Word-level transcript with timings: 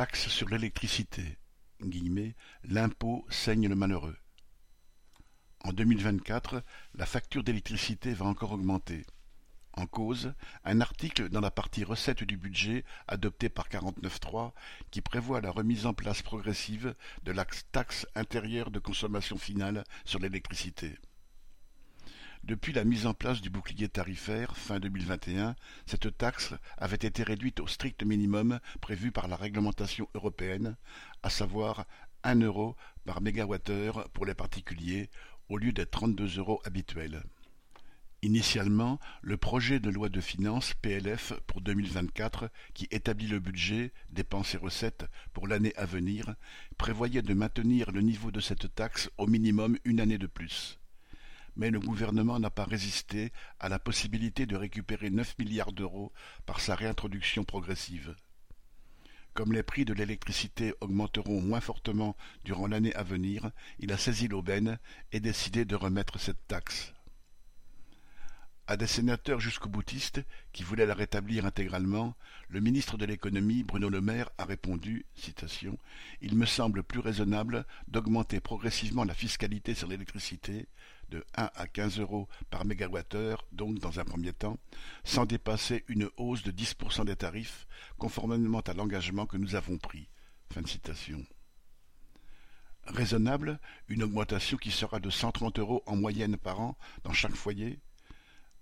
Taxe 0.00 0.28
sur 0.28 0.48
l'électricité 0.48 1.36
(l'impôt 2.64 3.26
saigne 3.28 3.68
le 3.68 3.74
malheureux). 3.74 4.16
En 5.62 5.74
deux 5.74 5.84
mille 5.84 6.02
vingt-quatre, 6.02 6.64
la 6.94 7.04
facture 7.04 7.44
d'électricité 7.44 8.14
va 8.14 8.24
encore 8.24 8.52
augmenter. 8.52 9.04
En 9.74 9.86
cause, 9.86 10.32
un 10.64 10.80
article 10.80 11.28
dans 11.28 11.42
la 11.42 11.50
partie 11.50 11.84
recettes 11.84 12.24
du 12.24 12.38
budget 12.38 12.86
adopté 13.08 13.50
par 13.50 13.68
49.3 13.68 14.52
qui 14.90 15.02
prévoit 15.02 15.42
la 15.42 15.50
remise 15.50 15.84
en 15.84 15.92
place 15.92 16.22
progressive 16.22 16.94
de 17.24 17.32
la 17.32 17.44
taxe 17.70 18.06
intérieure 18.14 18.70
de 18.70 18.78
consommation 18.78 19.36
finale 19.36 19.84
sur 20.06 20.18
l'électricité. 20.18 20.96
Depuis 22.44 22.72
la 22.72 22.84
mise 22.84 23.06
en 23.06 23.12
place 23.12 23.42
du 23.42 23.50
bouclier 23.50 23.88
tarifaire 23.88 24.56
fin 24.56 24.80
2021, 24.80 25.54
cette 25.86 26.16
taxe 26.16 26.54
avait 26.78 26.96
été 26.96 27.22
réduite 27.22 27.60
au 27.60 27.66
strict 27.66 28.02
minimum 28.02 28.60
prévu 28.80 29.12
par 29.12 29.28
la 29.28 29.36
réglementation 29.36 30.08
européenne, 30.14 30.76
à 31.22 31.30
savoir 31.30 31.86
un 32.24 32.40
euro 32.40 32.76
par 33.04 33.20
mégawattheure 33.20 34.08
pour 34.10 34.24
les 34.24 34.34
particuliers 34.34 35.10
au 35.48 35.58
lieu 35.58 35.72
des 35.72 35.86
32 35.86 36.38
euros 36.38 36.62
habituels. 36.64 37.22
Initialement, 38.22 38.98
le 39.22 39.36
projet 39.36 39.78
de 39.78 39.90
loi 39.90 40.08
de 40.08 40.20
finances 40.20 40.74
PLF 40.74 41.34
pour 41.46 41.60
2024, 41.60 42.50
qui 42.74 42.88
établit 42.90 43.28
le 43.28 43.38
budget, 43.38 43.92
dépenses 44.10 44.54
et 44.54 44.58
recettes 44.58 45.06
pour 45.34 45.46
l'année 45.46 45.74
à 45.76 45.86
venir, 45.86 46.34
prévoyait 46.78 47.22
de 47.22 47.34
maintenir 47.34 47.92
le 47.92 48.00
niveau 48.00 48.30
de 48.30 48.40
cette 48.40 48.74
taxe 48.74 49.10
au 49.18 49.26
minimum 49.26 49.78
une 49.84 50.00
année 50.00 50.18
de 50.18 50.26
plus. 50.26 50.79
Mais 51.56 51.70
le 51.70 51.80
gouvernement 51.80 52.38
n'a 52.38 52.50
pas 52.50 52.64
résisté 52.64 53.32
à 53.58 53.68
la 53.68 53.78
possibilité 53.78 54.46
de 54.46 54.56
récupérer 54.56 55.10
9 55.10 55.38
milliards 55.38 55.72
d'euros 55.72 56.12
par 56.46 56.60
sa 56.60 56.74
réintroduction 56.74 57.44
progressive. 57.44 58.14
Comme 59.34 59.52
les 59.52 59.62
prix 59.62 59.84
de 59.84 59.92
l'électricité 59.92 60.74
augmenteront 60.80 61.40
moins 61.40 61.60
fortement 61.60 62.16
durant 62.44 62.66
l'année 62.66 62.94
à 62.94 63.02
venir, 63.02 63.50
il 63.78 63.92
a 63.92 63.96
saisi 63.96 64.26
l'aubaine 64.28 64.78
et 65.12 65.20
décidé 65.20 65.64
de 65.64 65.76
remettre 65.76 66.18
cette 66.18 66.46
taxe. 66.48 66.92
À 68.70 68.76
des 68.76 68.86
sénateurs 68.86 69.40
jusqu'au-boutistes 69.40 70.22
qui 70.52 70.62
voulaient 70.62 70.86
la 70.86 70.94
rétablir 70.94 71.44
intégralement, 71.44 72.14
le 72.48 72.60
ministre 72.60 72.96
de 72.96 73.04
l'économie, 73.04 73.64
Bruno 73.64 73.88
Le 73.88 74.00
Maire, 74.00 74.30
a 74.38 74.44
répondu 74.44 75.06
citation, 75.16 75.76
Il 76.20 76.36
me 76.36 76.46
semble 76.46 76.84
plus 76.84 77.00
raisonnable 77.00 77.66
d'augmenter 77.88 78.38
progressivement 78.38 79.02
la 79.02 79.12
fiscalité 79.12 79.74
sur 79.74 79.88
l'électricité 79.88 80.68
de 81.08 81.24
1 81.34 81.50
à 81.52 81.66
15 81.66 81.98
euros 81.98 82.28
par 82.48 82.64
mégawattheure, 82.64 83.44
donc 83.50 83.80
dans 83.80 83.98
un 83.98 84.04
premier 84.04 84.32
temps, 84.32 84.56
sans 85.02 85.26
dépasser 85.26 85.84
une 85.88 86.08
hausse 86.16 86.44
de 86.44 86.52
10% 86.52 87.06
des 87.06 87.16
tarifs, 87.16 87.66
conformément 87.98 88.60
à 88.60 88.72
l'engagement 88.72 89.26
que 89.26 89.36
nous 89.36 89.56
avons 89.56 89.78
pris. 89.78 90.06
Fin 90.54 90.62
de 90.62 90.68
citation. 90.68 91.26
Raisonnable, 92.84 93.58
une 93.88 94.04
augmentation 94.04 94.58
qui 94.58 94.70
sera 94.70 95.00
de 95.00 95.10
130 95.10 95.58
euros 95.58 95.82
en 95.86 95.96
moyenne 95.96 96.36
par 96.36 96.60
an 96.60 96.78
dans 97.02 97.12
chaque 97.12 97.34
foyer 97.34 97.80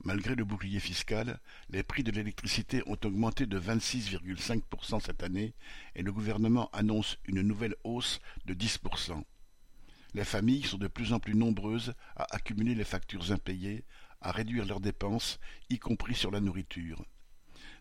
Malgré 0.04 0.36
le 0.36 0.44
bouclier 0.44 0.78
fiscal, 0.78 1.41
les 1.70 1.82
prix 1.82 2.04
de 2.04 2.12
l'électricité 2.12 2.82
ont 2.86 2.96
augmenté 3.04 3.46
de 3.46 3.58
26,5% 3.58 5.00
cette 5.00 5.24
année 5.24 5.54
et 5.96 6.02
le 6.02 6.12
gouvernement 6.12 6.70
annonce 6.72 7.18
une 7.24 7.42
nouvelle 7.42 7.74
hausse 7.82 8.20
de 8.44 8.54
10%. 8.54 9.24
Les 10.14 10.24
familles 10.24 10.62
sont 10.62 10.78
de 10.78 10.86
plus 10.86 11.12
en 11.12 11.19
plus 11.19 11.34
nombreuses 11.34 11.94
à 12.16 12.34
accumuler 12.34 12.74
les 12.74 12.84
factures 12.84 13.32
impayées, 13.32 13.84
à 14.20 14.30
réduire 14.30 14.66
leurs 14.66 14.80
dépenses, 14.80 15.41
y 15.69 15.78
compris 15.78 16.14
sur 16.14 16.30
la 16.30 16.41
nourriture. 16.41 17.04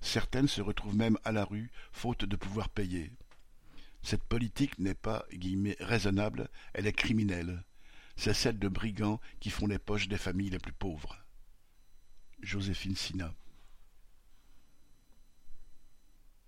Certaines 0.01 0.47
se 0.47 0.61
retrouvent 0.61 0.97
même 0.97 1.17
à 1.23 1.31
la 1.31 1.45
rue, 1.45 1.71
faute 1.91 2.25
de 2.25 2.35
pouvoir 2.35 2.69
payer. 2.69 3.11
Cette 4.01 4.23
politique 4.23 4.79
n'est 4.79 4.95
pas 4.95 5.25
raisonnable, 5.79 6.49
elle 6.73 6.87
est 6.87 6.93
criminelle. 6.93 7.63
C'est 8.15 8.33
celle 8.33 8.57
de 8.57 8.67
brigands 8.67 9.19
qui 9.39 9.51
font 9.51 9.67
les 9.67 9.79
poches 9.79 10.07
des 10.07 10.17
familles 10.17 10.49
les 10.49 10.59
plus 10.59 10.73
pauvres. 10.73 11.26
Joséphine 12.41 12.95
Sina 12.95 13.33